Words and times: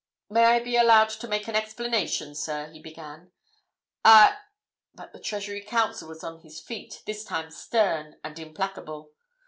"May 0.31 0.45
I 0.45 0.59
be 0.59 0.75
allowed 0.77 1.09
to 1.09 1.27
make 1.27 1.47
an 1.47 1.55
explanation, 1.55 2.33
sir?" 2.33 2.71
he 2.71 2.79
began. 2.81 3.31
"I—" 4.03 4.35
But 4.95 5.13
the 5.13 5.19
Treasury 5.19 5.61
Counsel 5.61 6.09
was 6.09 6.23
on 6.23 6.39
his 6.41 6.59
feet, 6.59 7.03
this 7.05 7.23
time 7.23 7.51
stern 7.51 8.15
and 8.23 8.39
implacable. 8.39 9.11